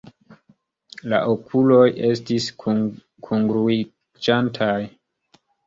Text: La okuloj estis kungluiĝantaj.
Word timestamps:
La 1.13 1.19
okuloj 1.33 1.83
estis 2.09 2.49
kungluiĝantaj. 2.65 4.75